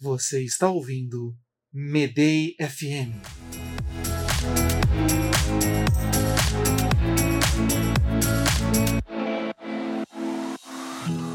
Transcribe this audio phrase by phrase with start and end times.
[0.00, 1.34] Você está ouvindo
[1.72, 3.20] Medei FM.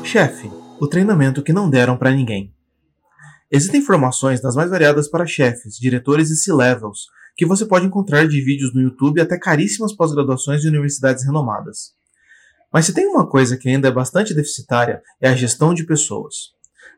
[0.03, 0.49] Chefe,
[0.79, 2.53] o treinamento que não deram para ninguém.
[3.51, 8.41] Existem informações das mais variadas para chefes, diretores e C-levels, que você pode encontrar de
[8.41, 11.93] vídeos no YouTube até caríssimas pós-graduações de universidades renomadas.
[12.73, 16.35] Mas se tem uma coisa que ainda é bastante deficitária, é a gestão de pessoas.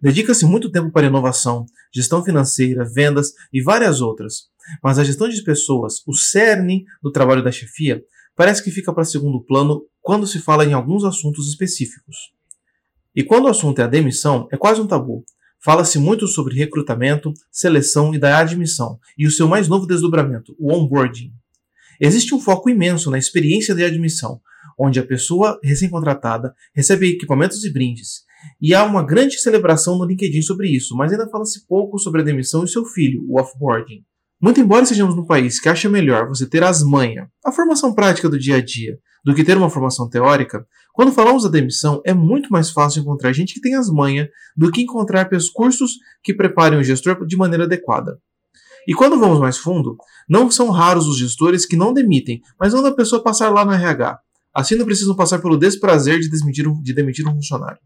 [0.02, 4.50] Dedica-se muito tempo para inovação, gestão financeira, vendas e várias outras.
[4.84, 8.04] Mas a gestão de pessoas, o cerne do trabalho da chefia,
[8.36, 12.34] parece que fica para segundo plano quando se fala em alguns assuntos específicos.
[13.16, 15.24] E quando o assunto é a demissão, é quase um tabu.
[15.64, 20.74] Fala-se muito sobre recrutamento, seleção e da admissão, e o seu mais novo desdobramento, o
[20.74, 21.32] onboarding.
[22.02, 24.42] Existe um foco imenso na experiência de admissão,
[24.80, 28.24] onde a pessoa recém-contratada recebe equipamentos e brindes.
[28.62, 32.24] E há uma grande celebração no LinkedIn sobre isso, mas ainda fala-se pouco sobre a
[32.24, 34.04] demissão e seu filho, o offboarding.
[34.42, 38.28] Muito embora estejamos num país que acha melhor você ter as manhas, a formação prática
[38.28, 42.14] do dia a dia, do que ter uma formação teórica, quando falamos da demissão, é
[42.14, 46.78] muito mais fácil encontrar gente que tem as manhas do que encontrar cursos que preparem
[46.78, 48.20] o gestor de maneira adequada.
[48.88, 49.96] E quando vamos mais fundo,
[50.30, 53.72] não são raros os gestores que não demitem, mas mandam a pessoa passar lá no
[53.72, 54.20] RH.
[54.54, 57.80] Assim não precisam passar pelo desprazer de demitir um, de demitir um funcionário.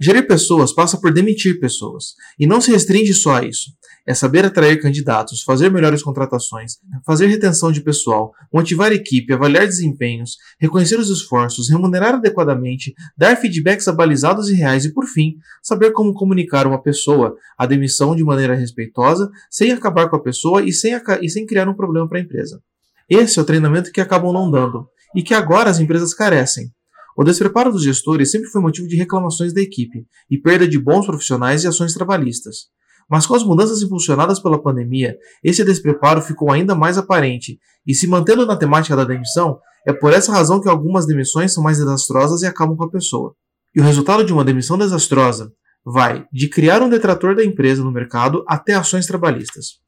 [0.00, 3.72] Gerir pessoas passa por demitir pessoas, e não se restringe só a isso.
[4.06, 6.74] É saber atrair candidatos, fazer melhores contratações,
[7.04, 13.88] fazer retenção de pessoal, motivar equipe, avaliar desempenhos, reconhecer os esforços, remunerar adequadamente, dar feedbacks
[13.88, 18.54] abalizados e reais e, por fim, saber como comunicar uma pessoa a demissão de maneira
[18.54, 22.22] respeitosa, sem acabar com a pessoa e sem, e sem criar um problema para a
[22.22, 22.62] empresa.
[23.10, 26.70] Esse é o treinamento que acabam não dando, e que agora as empresas carecem.
[27.16, 31.04] O despreparo dos gestores sempre foi motivo de reclamações da equipe e perda de bons
[31.04, 32.68] profissionais e ações trabalhistas.
[33.10, 38.06] Mas com as mudanças impulsionadas pela pandemia, esse despreparo ficou ainda mais aparente, e se
[38.06, 42.42] mantendo na temática da demissão, é por essa razão que algumas demissões são mais desastrosas
[42.42, 43.34] e acabam com a pessoa.
[43.74, 45.50] E o resultado de uma demissão desastrosa
[45.84, 49.80] vai de criar um detrator da empresa no mercado até ações trabalhistas.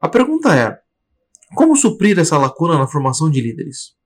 [0.00, 0.78] A pergunta é:
[1.54, 3.97] como suprir essa lacuna na formação de líderes?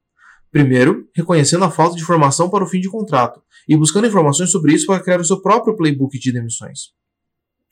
[0.53, 4.75] Primeiro, reconhecendo a falta de formação para o fim de contrato e buscando informações sobre
[4.75, 6.93] isso para criar o seu próprio playbook de demissões.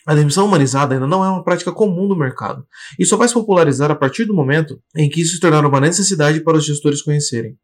[0.07, 2.67] A demissão humanizada ainda não é uma prática comum no mercado
[2.99, 5.79] e só vai se popularizar a partir do momento em que isso se tornar uma
[5.79, 7.55] necessidade para os gestores conhecerem.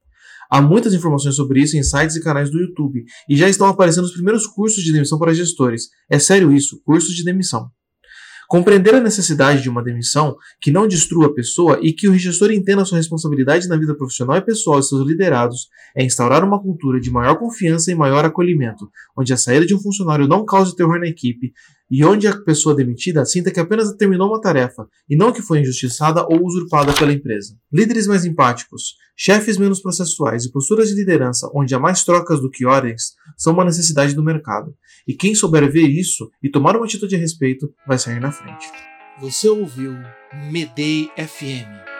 [0.50, 4.04] Há muitas informações sobre isso em sites e canais do YouTube e já estão aparecendo
[4.04, 5.88] os primeiros cursos de demissão para gestores.
[6.10, 7.70] É sério isso, cursos de demissão.
[8.48, 12.52] Compreender a necessidade de uma demissão que não destrua a pessoa e que o gestor
[12.52, 17.00] entenda sua responsabilidade na vida profissional e pessoal de seus liderados é instaurar uma cultura
[17.00, 21.00] de maior confiança e maior acolhimento, onde a saída de um funcionário não cause terror
[21.00, 21.52] na equipe
[21.90, 25.60] e onde a pessoa demitida sinta que apenas terminou uma tarefa e não que foi
[25.60, 27.56] injustiçada ou usurpada pela empresa.
[27.72, 32.50] Líderes mais empáticos, chefes menos processuais e posturas de liderança onde há mais trocas do
[32.50, 34.74] que ordens são uma necessidade do mercado.
[35.06, 38.66] E quem souber ver isso e tomar uma atitude a respeito vai sair na frente.
[39.20, 39.94] Você ouviu
[40.50, 41.95] Medei FM